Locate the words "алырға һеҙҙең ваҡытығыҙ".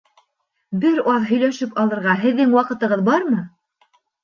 1.83-3.07